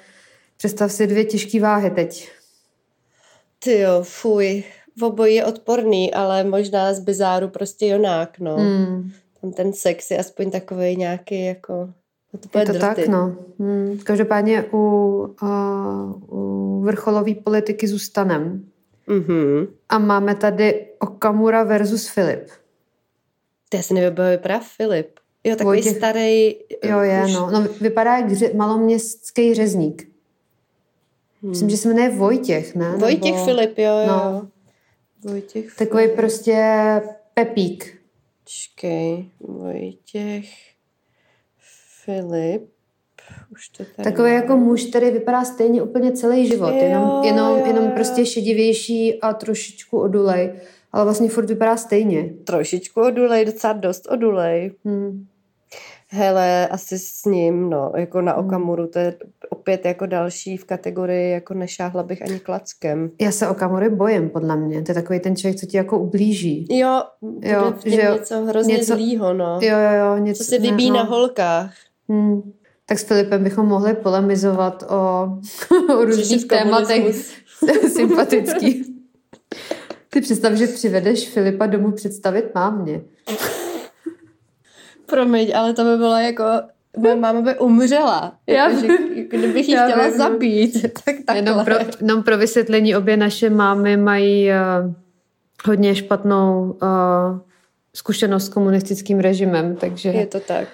[0.58, 2.32] představ si dvě těžké váhy teď.
[3.60, 4.63] Ty jo, fuj.
[4.98, 8.56] V obojí je odporný, ale možná z bizáru prostě Jonák, no.
[8.56, 9.12] Hmm.
[9.41, 11.89] Tam ten sex je aspoň takový nějaký jako
[12.50, 12.80] to je to drty.
[12.80, 13.36] tak, no.
[13.60, 14.00] Hmm.
[14.04, 14.78] Každopádně u,
[15.41, 18.65] uh, u vrcholové politiky zůstanem.
[19.08, 19.67] Mm-hmm.
[19.89, 22.48] A máme tady Okamura versus Filip.
[23.69, 25.19] To já si jak vypadá Filip.
[25.43, 25.98] Jo, takový Vojtěch...
[25.98, 26.56] starý.
[26.84, 27.34] Jo, je, už...
[27.34, 27.52] no.
[27.52, 27.67] no.
[27.82, 28.54] Vypadá jak ře...
[28.54, 30.08] maloměstský řezník.
[31.41, 31.50] Hmm.
[31.50, 32.98] Myslím, že se jmenuje Vojtěch, ne?
[32.98, 33.46] Vojtěch Nebo...
[33.46, 34.08] Filip, jo, jo.
[34.08, 34.48] No.
[35.24, 36.15] Vojtěch Takový Filip.
[36.15, 37.02] prostě
[37.34, 38.02] Pepík.
[38.46, 40.72] Čkej, Vojtěch...
[42.06, 42.74] Filip.
[43.52, 44.42] Už to tady Takový mám.
[44.42, 49.22] jako muž, který vypadá stejně úplně celý život, jo, jenom, jenom, jo, jenom prostě šedivější
[49.22, 50.54] a trošičku odulej,
[50.92, 52.34] ale vlastně furt vypadá stejně.
[52.44, 54.72] Trošičku odulej, docela dost odulej.
[54.86, 55.26] Hmm.
[56.10, 58.46] Hele, asi s ním, no, jako na hmm.
[58.46, 59.13] Okamuru, to je
[59.50, 63.12] opět jako další v kategorii, jako nešáhla bych ani klackem.
[63.22, 64.82] Já se Okamury bojím, podle mě.
[64.82, 66.68] To je takový ten člověk, co ti jako ublíží.
[66.70, 67.04] Jo,
[67.42, 69.60] jo že něco hrozně něco, zlýho, no.
[69.62, 70.18] Jo, jo, jo.
[70.18, 70.96] Něco, co se vybí no.
[70.96, 71.74] na holkách.
[72.10, 72.54] Hmm.
[72.86, 75.30] Tak s Filipem bychom mohli polemizovat o,
[75.94, 77.16] o různých tématech
[77.94, 78.96] sympatický.
[80.10, 83.02] Ty představ, že přivedeš Filipa domů představit mámě.
[85.06, 86.44] Promiň, ale to by bylo jako
[86.98, 88.34] moje máma by umřela.
[88.48, 88.88] Já jako, že,
[89.24, 90.18] kdybych ji chtěla vím.
[90.18, 91.36] zabít, tak takhle.
[91.36, 94.94] Jenom pro, jenom pro vysvětlení, obě naše mámy mají uh,
[95.66, 97.39] hodně špatnou uh,
[97.96, 100.10] zkušenost s komunistickým režimem, takže...
[100.10, 100.68] Je to tak.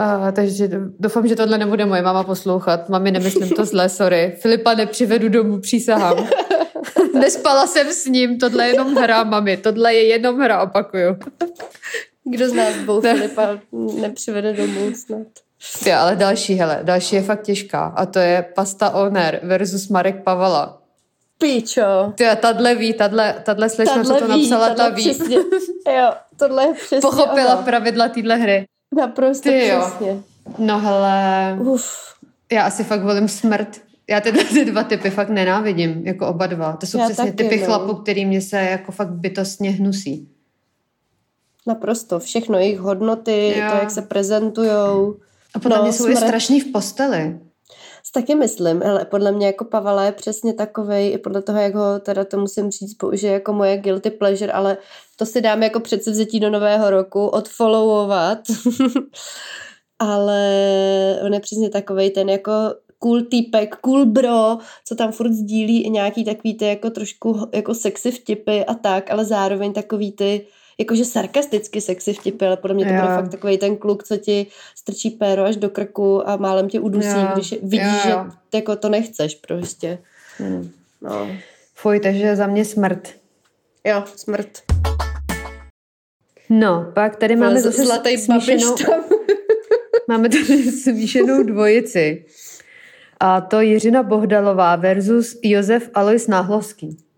[0.00, 2.88] Uh, takže doufám, že tohle nebude moje máma poslouchat.
[2.88, 4.36] Mami, nemyslím to zle, sorry.
[4.40, 6.26] Filipa nepřivedu domů, přísahám.
[7.14, 9.56] Nespala jsem s ním, tohle je jenom hra, mami.
[9.56, 11.16] Tohle je jenom hra, opakuju.
[12.24, 13.00] Kdo z nás dvou.
[13.00, 13.58] Filipa
[14.00, 15.26] nepřivede domů snad.
[15.86, 17.92] Jo, ale další, hele, další je fakt těžká.
[17.96, 20.82] A to je Pasta Oner versus Marek Pavala.
[21.38, 22.12] Píčo.
[22.14, 25.02] Ty tadle ví, tadle, tadle slečna, co to ví, napsala, ta ví.
[25.10, 25.36] Přesně.
[25.98, 27.62] Jo, tohle je přesně Pochopila ono.
[27.62, 28.66] pravidla téhle hry.
[28.96, 29.80] Naprosto Ty jo.
[29.86, 30.22] přesně.
[30.58, 32.14] No hele, Uf.
[32.52, 33.80] já asi fakt volím smrt.
[34.10, 36.72] Já tyhle ty dva typy fakt nenávidím, jako oba dva.
[36.72, 37.66] To jsou já přesně taky, typy no.
[37.66, 40.28] chlapů, který mě se jako fakt bytostně hnusí.
[41.66, 42.18] Naprosto.
[42.18, 43.70] Všechno, jejich hodnoty, jo.
[43.70, 45.16] to, jak se prezentujou.
[45.54, 46.14] A podle no, mě jsou smrt.
[46.14, 47.38] i strašný v posteli.
[48.12, 51.98] Taky myslím, ale podle mě jako Pavala je přesně takovej, i podle toho, jak ho
[51.98, 54.76] teda to musím říct, použije jako moje guilty pleasure, ale
[55.16, 58.38] to si dám jako předsevzetí do nového roku, odfollowovat.
[59.98, 60.40] ale
[61.26, 62.52] on je přesně takovej ten jako
[62.98, 67.74] cool týpek, cool bro, co tam furt sdílí i nějaký takový ty jako trošku jako
[67.74, 70.46] sexy vtipy a tak, ale zároveň takový ty
[70.80, 73.00] jakože sarkasticky sexy vtipy, ale podle mě to jo.
[73.00, 76.80] bude fakt takový ten kluk, co ti strčí péro až do krku a málem tě
[76.80, 77.28] udusí, jo.
[77.34, 78.14] když vidíš, jo, že
[78.54, 79.98] jako to nechceš prostě.
[80.38, 80.70] Hmm.
[81.00, 81.28] No.
[81.74, 83.08] Fuj, takže za mě smrt.
[83.84, 84.62] Jo, smrt.
[86.50, 88.74] No, pak tady máme zase zlatý smíšenou...
[88.74, 89.04] tam.
[90.08, 92.24] máme tady smíšenou dvojici.
[93.20, 97.09] A to Jiřina Bohdalová versus Josef Alois Náhlovský.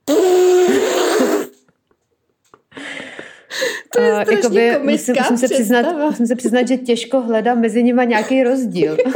[3.92, 6.11] To je strašně jakoby, musím, musím, se přiznat, představa.
[6.11, 8.96] musím se přiznat, že těžko hledám mezi nimi nějaký rozdíl.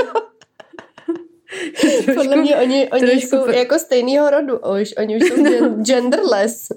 [2.15, 4.95] Podle mě oni, oni trošku jsou jako stejného rodu už.
[4.99, 6.69] Oni už jsou gen- genderless.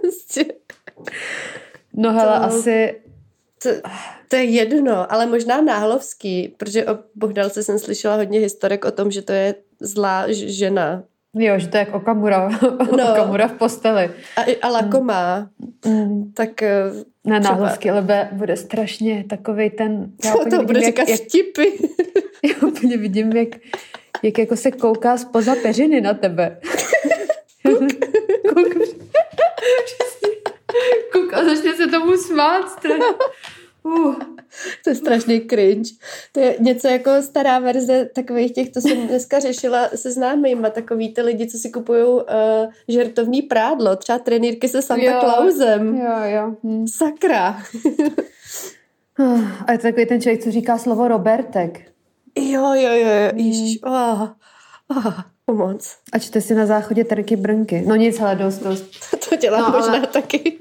[0.00, 0.44] Prostě.
[1.92, 3.00] No hele, To- asi...
[3.62, 3.68] to,
[4.28, 9.10] to je jedno, ale možná Náhlovský, protože o Bohdalce jsem slyšela hodně historek o tom,
[9.10, 11.04] že to je zlá žena.
[11.34, 12.48] Jo, že to je jak Okamura.
[12.96, 13.12] No.
[13.12, 14.10] Okamura v posteli.
[14.36, 15.48] A, a lakomá.
[15.86, 16.32] Mm.
[16.32, 16.84] Tak eh,
[17.24, 20.12] Na náhlovský, ale bude, strašně takovej ten...
[20.24, 21.64] Já to, to vidím, bude jak, říkat jak, vtipy.
[22.42, 23.48] já úplně vidím, jak,
[24.22, 26.60] jak jako se kouká spoza peřiny na tebe.
[28.54, 28.74] Kouk.
[29.84, 30.28] Přesně.
[31.12, 32.68] Kouk a začne se tomu smát.
[32.70, 33.04] strašně.
[33.84, 34.14] Uh.
[34.84, 35.90] To je strašný cringe.
[36.32, 41.14] To je něco jako stará verze takových těch, to jsem dneska řešila se známýma, takový
[41.14, 42.22] ty lidi, co si kupují uh,
[42.88, 45.20] žertovní prádlo, třeba trenýrky se Santa Jo.
[45.20, 45.96] Clausem.
[45.96, 46.54] Jo, jo.
[46.64, 46.86] Hm.
[46.88, 47.58] Sakra.
[49.66, 51.80] A je to takový ten člověk, co říká slovo Robertek.
[52.38, 53.30] Jo, jo, jo, jo.
[53.34, 53.78] Ježiš.
[53.82, 54.28] Oh,
[54.96, 55.96] oh, pomoc.
[56.12, 57.84] A čte si na záchodě Terky Brnky.
[57.86, 58.84] No nic, ale dost, dost.
[59.30, 60.56] To dělám No, možná ale- taky.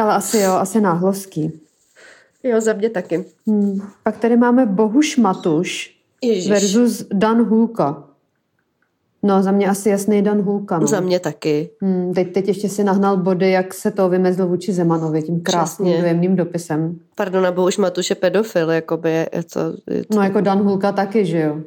[0.00, 1.60] Ale asi jo, asi náhlovský.
[2.42, 3.24] Jo, za mě taky.
[3.46, 3.80] Hmm.
[4.02, 6.50] Pak tady máme Bohuš Matuš Ježiš.
[6.50, 8.04] versus Dan Hulka.
[9.22, 10.78] No, za mě asi jasný Dan Hulka.
[10.78, 10.86] No.
[10.86, 11.70] Za mě taky.
[11.80, 15.86] Hmm, teď, teď ještě si nahnal body, jak se to vymezl vůči Zemanovi, tím krásným
[15.88, 16.02] Přesně.
[16.02, 16.98] dojemným dopisem.
[17.16, 19.60] Pardon, nebo už Matuš je pedofil, jakoby je, je to...
[19.90, 21.58] Je to No jako Dan Hulka taky, že jo?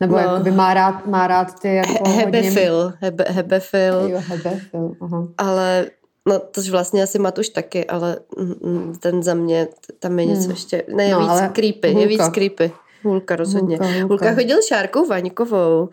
[0.00, 0.18] Nebo No.
[0.18, 5.28] jakoby má rád, má rád ty jako he, hebefil, hebe, hebefil, Jo, hebefil, aha.
[5.38, 5.86] ale
[6.28, 10.40] no to vlastně asi Matuš taky, ale mm, mm, ten za mě, tam je něco
[10.42, 10.50] Hmm.
[10.50, 12.08] ještě, ne, je No, víc creepy, je Hulka.
[12.08, 12.72] víc creepy.
[13.02, 13.76] Hulka rozhodně.
[13.76, 14.34] Hulka, Hulka, Hulka.
[14.34, 15.88] Chodil s Šárkou Vaňkovou.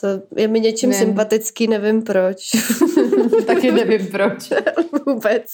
[0.00, 0.98] To je mi něčím Vím.
[0.98, 2.50] sympatický, nevím proč.
[3.46, 4.50] Taky nevím proč.
[5.06, 5.44] Vůbec.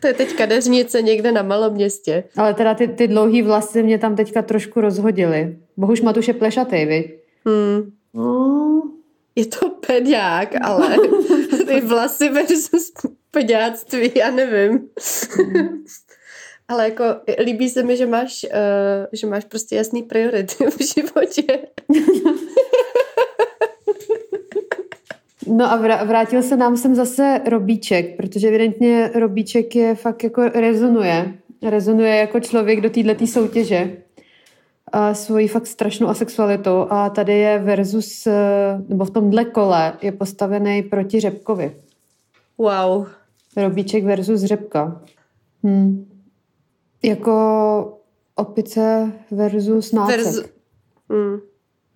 [0.00, 2.24] To je teď kadeřnice někde na malom městě.
[2.36, 5.56] Ale teda ty, ty dlouhý vlasy mě tam teďka trošku rozhodily.
[5.76, 7.06] Bohuž Matuš je plešatý, viď?
[7.46, 7.92] Hmm.
[8.14, 8.82] No,
[9.36, 10.96] Je to peďák, ale
[11.66, 12.92] ty vlasy versus
[13.36, 14.88] peďáctví, já nevím.
[16.68, 17.04] ale jako
[17.44, 21.58] líbí se mi, že máš, uh, že máš prostě jasný priority v životě.
[25.46, 30.48] No a vrá- vrátil se nám sem zase Robíček, protože evidentně Robíček je fakt jako
[30.48, 31.34] rezonuje.
[31.62, 33.96] Rezonuje jako člověk do této soutěže
[34.92, 38.32] a svojí fakt strašnou asexualitou a tady je versus, eh,
[38.88, 41.76] nebo v tomhle kole je postavený proti Řepkovi.
[42.58, 43.06] Wow.
[43.56, 45.02] Robíček versus Řepka.
[45.66, 46.08] Hm.
[47.02, 47.98] Jako
[48.34, 50.16] opice versus nácek.
[50.16, 50.44] Versus,
[51.08, 51.36] mm.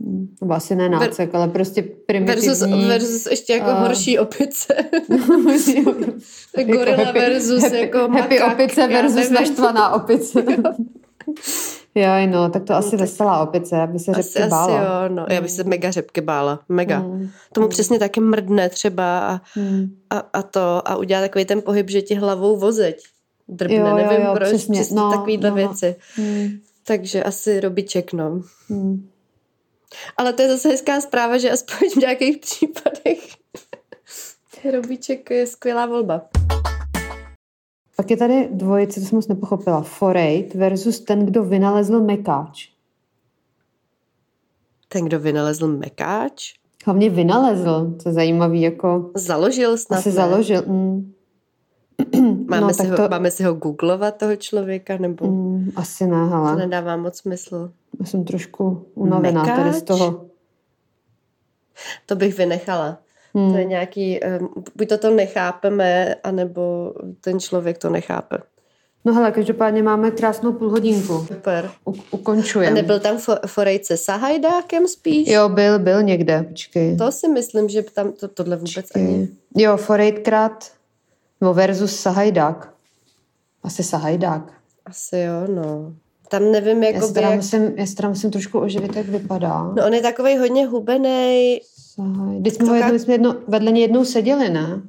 [0.02, 0.34] Hm.
[0.40, 2.46] Nebo asi ne nácek, ale prostě primitivní.
[2.48, 4.74] versus, versus ještě jako a- horší opice.
[6.58, 10.44] Jako Gorila happy- versus happy, jako happy makák, opice versus naštvaná opice.
[11.94, 14.82] Joj, no, tak to asi veselá opice, aby se Asi, řepky asi bála.
[14.82, 15.26] jo, no.
[15.30, 16.60] Já bych se mega řepky bála.
[16.68, 16.98] Mega.
[16.98, 17.30] Hmm.
[17.52, 19.96] Tomu přesně taky mrdne třeba a, Hmm.
[20.10, 23.02] a, a to a udělá takový ten pohyb, že ti hlavou vozeď
[23.48, 24.74] drbne, Jo, jo, nevím jo, proč, přesně.
[24.80, 25.68] přesně No, takovýhle no, no.
[25.68, 25.96] věci.
[26.16, 26.48] Hmm.
[26.86, 28.42] Takže asi robiček, no.
[28.68, 29.08] Hmm.
[30.16, 33.18] Ale to je zase hezká zpráva, že aspoň v nějakých případech
[34.72, 36.20] robiček je skvělá volba.
[38.00, 39.82] Pak je tady dvojice, to jsem moc nepochopila.
[39.82, 42.68] Forejt versus ten, kdo vynalezl mekáč.
[44.88, 46.54] Ten, kdo vynalezl mekáč,
[46.86, 50.14] Hlavně vynalezl, to je zajímavý, jako založil snad, asi ne?
[50.14, 50.62] založil.
[50.66, 51.12] Mm.
[52.48, 56.10] Máme, no, si ho, to, máme si ho googlovat, toho člověka, nebo mm, asi ne,
[56.10, 56.56] to hele.
[56.56, 57.72] nedává moc smysl.
[58.00, 59.86] Já jsem trošku unavená tady z Mekáč?
[59.86, 60.26] toho.
[62.06, 62.98] To bych vynechala.
[63.34, 63.52] Hmm.
[63.52, 68.38] To je nějaký, um, buď to to nechápeme, anebo ten člověk to nechápe.
[69.04, 71.24] No hele, každopádně máme krásnou půlhodinku.
[71.28, 71.70] Super.
[71.84, 72.74] U, A ukončujeme.
[72.74, 75.28] nebyl tam fo- Forejce Sahajdákem spíš?
[75.28, 76.96] Jo, byl, byl někde, počkej.
[76.96, 79.02] To si myslím, že tam to, tohle vůbec počkej.
[79.04, 79.28] ani...
[79.56, 80.72] Jo, Forejtkrát,
[81.40, 82.72] nebo versus Sahajdák.
[83.62, 84.52] Asi Sahajdák.
[84.86, 85.94] Asi jo, no.
[86.28, 87.36] Tam nevím, Já si jakoby, teda jak...
[87.36, 89.72] musím, já teda musím trošku oživit, jak vypadá.
[89.76, 91.60] No on je takovej hodně hubenej.
[92.38, 94.82] Když jsme, jednou, jsme jedno, vedle něj jednou seděli, ne?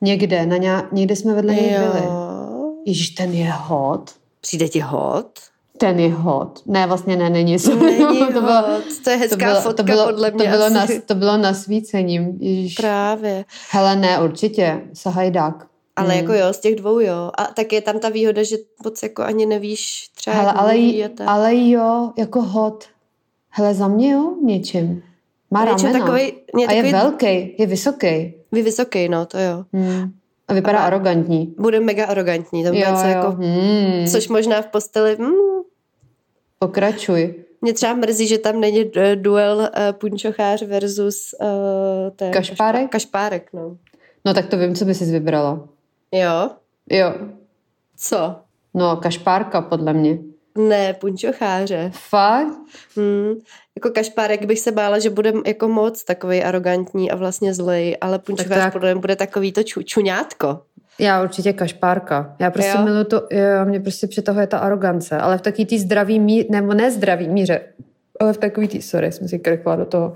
[0.00, 2.06] Někde, na nějak, někde jsme vedle něj byli.
[2.84, 4.10] Ježíš, ten je hot.
[4.40, 5.38] Přijde ti hot?
[5.78, 6.62] Ten je hot.
[6.66, 7.56] Ne, vlastně ne, není.
[7.80, 8.84] Není to, bylo, hot.
[9.04, 10.94] To je hezká to bylo, fotka to bylo, podle mě to bylo, asi.
[10.94, 12.38] na, to bylo nasvícením.
[12.40, 12.74] Ježíš.
[12.74, 13.44] Právě.
[13.70, 14.80] Hele, ne, určitě.
[14.92, 15.66] Sahajdák.
[15.96, 16.20] Ale Hmm.
[16.20, 17.30] jako jo, z těch dvou jo.
[17.38, 20.74] A tak je tam ta výhoda, že moc jako ani nevíš třeba, Hele, ale,
[21.26, 22.84] ale jo, jako hot.
[23.50, 25.02] Hele, za mě jo, něčím.
[25.50, 25.98] Má Něčem ramena.
[25.98, 28.34] takovej, mě a je takový velký, je vysoký.
[28.52, 29.64] vy vysoký, no, to jo.
[29.72, 30.12] Hmm.
[30.48, 31.54] A vypadá A- arrogantní.
[31.58, 33.08] Bude mega arrogantní, to bude Jo, jo.
[33.08, 34.06] jako, Hmm.
[34.06, 35.32] což možná v posteli, mm,
[36.58, 37.34] Pokračuj.
[37.60, 41.46] mě třeba mrzí, že tam není duel uh, punčochář versus uh,
[42.16, 42.90] ten Kašpárek?
[42.90, 43.76] Kašpárek, no.
[44.24, 45.68] No tak to vím, co by si vybrala.
[46.12, 46.50] Jo?
[46.90, 47.12] Jo.
[47.96, 48.36] Co?
[48.74, 50.18] No, kašpárka podle mě.
[50.56, 51.90] Ne, punčocháře.
[52.08, 52.54] Fakt?
[52.96, 53.34] Hmm.
[53.76, 58.18] Jako kašpárek bych se bála, že bude jako moc takový arrogantní a vlastně zlej, ale
[58.18, 60.60] punčochář jak- podle mě bude takový to ču, čuňátko.
[60.98, 62.36] Já určitě kašpárka.
[62.38, 62.84] Já prostě Jo?
[62.84, 66.74] miluji to, jo, mě prostě přitahuje ta arogance, ale v takový tý zdravý míře, nebo
[66.74, 67.60] ne zdravý míře,
[68.20, 70.14] ale v takový tý, sorry, jsem si krkla do toho,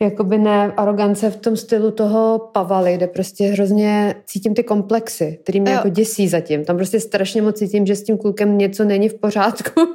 [0.00, 5.60] jakoby ne arogance v tom stylu toho Pavaly, kde prostě hrozně cítím ty komplexy, který
[5.60, 5.76] mě Jo.
[5.76, 6.64] jako děsí zatím.
[6.64, 9.80] Tam prostě strašně moc cítím, že s tím klukem něco není v pořádku.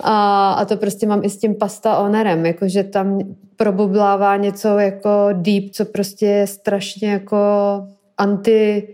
[0.00, 3.18] A, a to prostě mám i s tím pasta onerem, jakože tam
[3.56, 7.36] probublává něco jako deep, co prostě je strašně jako
[8.18, 8.88] anti,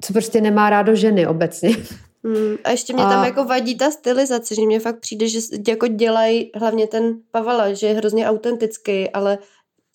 [0.00, 1.70] co prostě nemá rádo ženy obecně.
[2.24, 2.56] Hmm.
[2.64, 5.86] A ještě mě A- tam jako vadí ta stylizace, že mně fakt přijde, že jako
[5.86, 9.38] dělají hlavně ten Pavala, že je hrozně autentický, ale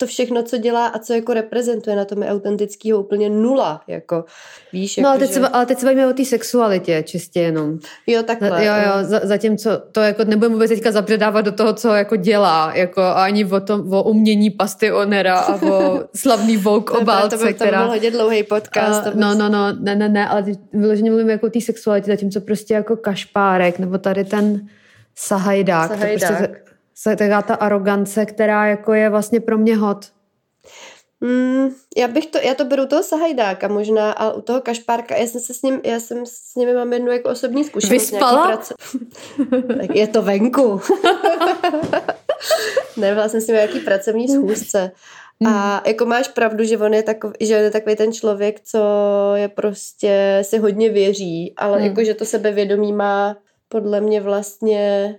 [0.00, 4.24] to všechno, co dělá a co jako reprezentuje na tom je autentického úplně nula, jako
[4.72, 5.34] víš, No jako, ale teď, že...
[5.34, 7.78] se, ale teď se bavíme o té sexualitě čistě jenom.
[8.06, 8.64] Jo, takhle.
[8.64, 12.72] Jo, jo, za, zatímco to jako nebudeme vůbec teďka zabředávat do toho, co jako dělá,
[12.74, 17.36] jako a ani o, tom, o umění pasty Onera a o slavný Vogue To, obálce,
[17.36, 17.82] to, by, to by která...
[17.82, 19.06] byl hodně dlouhý podcast.
[19.06, 22.10] A, to no, no, no, ne, ne, ne, ale vyloženě mluvím jako o té sexualitě,
[22.10, 24.68] zatímco prostě jako kašpárek, nebo tady ten
[25.14, 25.88] sahajdák.
[25.88, 26.30] Sahajdák.
[26.30, 26.68] To prostě
[27.02, 30.06] taková ta arogance, která jako je vlastně pro mě hot.
[31.20, 35.26] Mm, já bych to, já to beru toho Sahajdáka možná a u toho Kašpárka, já
[35.26, 38.10] jsem se s ním, já jsem s nimi mám jednu jako osobní zkušenost.
[38.10, 38.46] Vyspala?
[38.46, 38.74] Prace...
[39.78, 40.80] tak je to venku.
[42.96, 44.90] ne, jsem s ním nějaký pracovní schůzce.
[45.46, 48.78] A jako máš pravdu, že on je takový, že on je takový ten člověk, co
[49.34, 51.86] je prostě, si hodně věří, ale Hmm.
[51.86, 53.36] jako, že to sebevědomí má
[53.68, 55.14] podle mě vlastně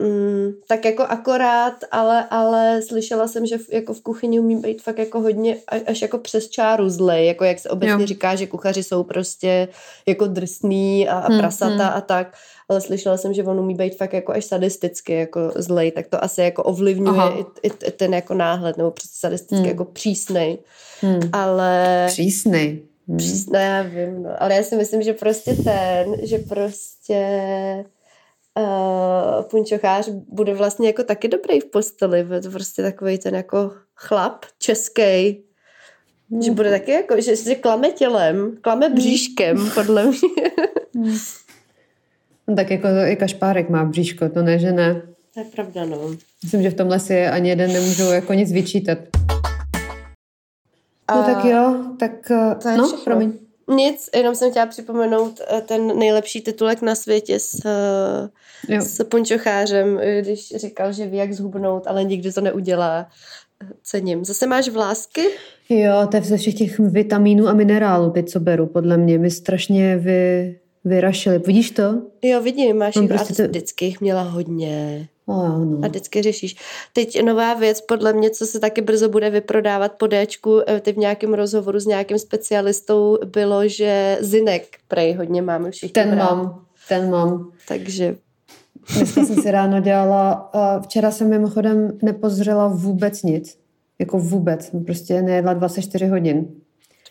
[0.00, 4.82] Mm, tak jako akorát, ale, ale slyšela jsem, že v, jako v kuchyni umí být
[4.82, 5.56] fakt jako hodně
[5.86, 8.06] až jako přes čáru zlej, jako jak se obecně Jo.
[8.06, 9.68] říká, že kuchaři jsou prostě
[10.06, 11.96] jako drsný a, a Hmm, prasata hmm.
[11.96, 12.36] a tak,
[12.68, 16.24] ale slyšela jsem, že on umí být fakt jako až sadisticky jako zlej, tak to
[16.24, 17.34] asi jako ovlivňuje Aha.
[17.62, 19.64] i, i, i ten jako náhled, nebo prostě sadisticky Hmm.
[19.66, 20.58] jako přísnej,
[21.00, 21.20] Hmm.
[21.32, 22.04] ale...
[22.08, 22.82] Přísnej.
[23.08, 23.16] Hmm.
[23.18, 24.30] Přís- No já vím, no.
[24.38, 27.18] ale já si myslím, že prostě ten, že prostě
[28.56, 33.72] uh, punčochář bude vlastně jako taky dobrý v posteli, bude to prostě takový ten jako
[33.94, 35.42] chlap český,
[36.44, 40.50] že bude taky jako, že se klame tělem, klame bříškem, podle mě.
[42.48, 45.02] No, tak jako i kašpárek má bříško, to ne, že ne.
[45.34, 46.10] to je pravda, no.
[46.42, 48.98] Myslím, že v tomhle si ani jeden nemůžou jako nic vyčítat.
[51.10, 52.12] No A- tak jo, tak
[52.62, 53.04] To je no, všechno.
[53.04, 53.32] promiň.
[53.68, 58.80] Nic, jenom jsem chtěla připomenout eh, ten nejlepší titulek na světě s, eh, Jo.
[58.82, 63.08] s punčochářem, když říkal, že ví, jak zhubnout, ale nikdy to neudělá.
[63.82, 64.24] Cením.
[64.24, 65.22] Zase máš vlásky?
[65.68, 69.18] jo, to je ze všech těch vitamínů a minerálů, teď co beru, podle mě.
[69.18, 71.38] Mi strašně vy, vyrašili.
[71.38, 72.02] Vidíš to?
[72.22, 75.08] Jo, vidím, máš No, jich, prostě to vždycky jich měla hodně.
[75.26, 75.78] O, ano.
[75.82, 76.56] A vždycky řešíš.
[76.92, 80.92] Teď nová věc, podle mě, co se taky brzo bude vyprodávat po Dčku, eh, ty
[80.92, 86.64] v nějakém rozhovoru s nějakým specialistou bylo, že zinek prej hodně máme všichni Ten mám,
[86.88, 87.52] ten mám.
[87.68, 88.16] Takže
[88.94, 90.50] Dneska jsem si ráno dělala,
[90.82, 93.58] včera jsem mimochodem nepozřela vůbec nic.
[93.98, 94.70] Jako vůbec.
[94.86, 96.48] Prostě nejedla 24 hodin.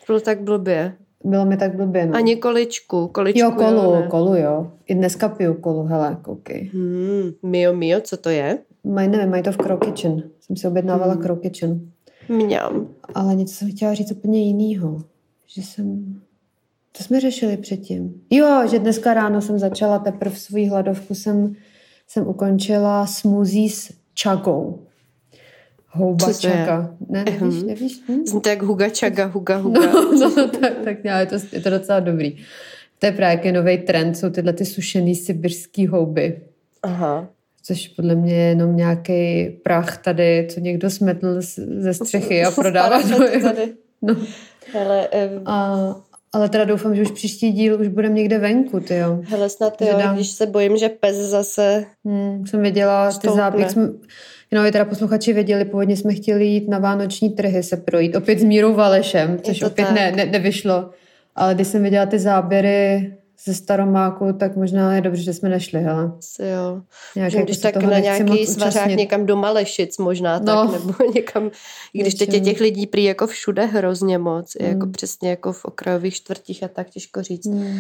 [0.07, 0.93] bylo tak blbě.
[1.25, 2.15] Bylo mi tak blbě, no.
[2.15, 3.07] Ani količku.
[3.07, 4.07] količku Jo, kolu, ne.
[4.07, 4.71] kolu, jo.
[4.87, 6.69] I dneska piju kolu, hele, koukej.
[6.73, 8.59] Hmm, mio, mio, co to je?
[8.83, 10.23] Mají, nevím, mají to v Crow Kitchen.
[10.39, 11.23] Jsem si objednávala Hmm.
[11.23, 11.81] Crow Kitchen.
[12.29, 12.87] Mňam.
[13.13, 15.01] Ale něco jsem chtěla říct úplně jinýho.
[15.47, 16.15] Že jsem...
[16.97, 18.21] To jsme řešili předtím.
[18.29, 21.53] Jo, že dneska ráno jsem začala teprve svou hladovku, jsem,
[22.07, 24.79] jsem ukončila smoothie s čagou.
[25.95, 26.89] Houba Co čaga.
[27.09, 27.67] Ne, nevíš, Mhm.
[27.67, 28.01] nevíš?
[28.09, 28.25] Hm?
[28.25, 29.81] Zní jak huga čaga, huga, huga.
[30.19, 32.37] No, no tak, tak já, je, to, je to docela dobrý.
[32.99, 36.39] To je právě jaký nový trend, jsou tyhle ty sušený sibirský houby.
[36.83, 37.27] Aha.
[37.63, 41.41] Což podle mě je jenom nějaký prach tady, co někdo smetl
[41.79, 43.17] ze střechy a prodává to.
[43.41, 43.73] tady.
[44.01, 44.15] No.
[44.73, 45.75] Hele, eh, A,
[46.33, 49.21] ale teda doufám, že už příští díl už budeme někde venku, ty jo.
[49.27, 51.85] hele snad jo, dám- když se bojím, že pes zase...
[52.05, 53.27] Hmm, jsem věděla, ty
[53.69, 53.89] jsme,
[54.51, 58.39] no, i teda posluchači věděli, původně jsme chtěli jít na vánoční trhy se projít, opět
[58.39, 59.95] s Mírou Valešem, což opět tak.
[59.95, 60.89] ne, ne, nevyšlo.
[61.35, 63.13] Ale když jsem viděla ty záběry
[63.45, 66.11] ze Staromáku, tak možná je dobře, že jsme nešli, hele.
[66.39, 66.81] Jo.
[67.15, 70.71] Nějak Že jako když tak na nějaký svařák někam do Malešic možná tak, No.
[70.71, 71.51] nebo někam,
[71.93, 74.67] když teď je těch lidí prý jako všude hrozně moc, Mm.
[74.67, 77.45] jako přesně jako v okrajových čtvrtích a tak těžko říct.
[77.47, 77.79] Hmm.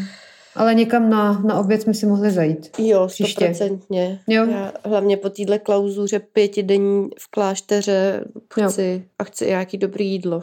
[0.55, 2.69] Ale někam na, na oběd jsme si mohli zajít.
[2.77, 4.19] Jo, stoprocentně.
[4.27, 4.45] Jo.
[4.45, 8.23] Já hlavně po téhle klauzuře pětidenní v klášteře
[8.57, 8.69] Jo.
[8.69, 10.41] chci a chci nějaký dobrý jídlo.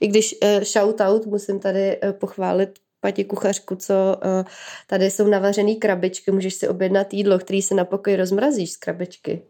[0.00, 4.44] I když uh, shoutout musím tady uh, pochválit Pati kuchařku, co uh,
[4.86, 9.42] tady jsou navařený krabičky, můžeš si objednat jídlo, který se na pokoji rozmrazíš z krabičky.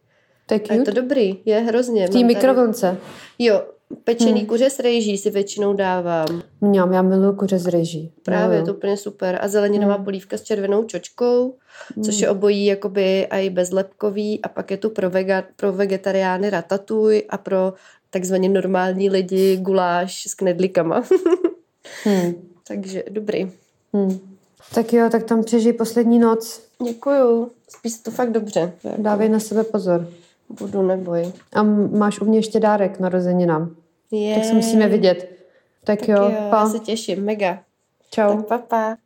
[0.47, 2.07] To je to dobrý, je hrozně.
[2.07, 2.97] V té mikrovlnce.
[3.39, 3.63] Jo,
[4.05, 4.47] pečený Hmm.
[4.47, 6.43] kuře s rejží si většinou dávám.
[6.61, 8.13] Mňam, já miluju kuře z rejží.
[8.23, 8.67] Právě, Miluju.
[8.67, 9.39] to úplně super.
[9.43, 10.05] A zeleninová Hmm.
[10.05, 11.55] polívka s červenou čočkou,
[12.05, 17.23] což je obojí jakoby i bezlepkový a pak je tu pro, vega, pro vegetariány ratatuj
[17.29, 17.73] a pro
[18.11, 21.03] takzvaně normální lidi guláš s knedlíkama.
[22.05, 22.33] Hmm.
[22.69, 23.51] Takže dobrý.
[23.93, 24.19] Hmm.
[24.75, 26.63] Tak jo, tak tam přežij poslední noc.
[26.85, 27.51] Děkuju.
[27.69, 28.73] Spíš to fakt dobře.
[28.99, 30.09] Dávej na sebe pozor.
[30.61, 31.33] Budu neboj.
[31.53, 33.75] A máš u mě ještě dárek narozeninám.
[34.13, 34.35] Je.
[34.35, 35.39] Tak se musíme vidět.
[35.85, 36.57] Tak, Tak jo, jo, pa.
[36.57, 37.63] já se těším, mega.
[38.11, 38.37] Čau.
[38.37, 38.97] Tak pa, pa.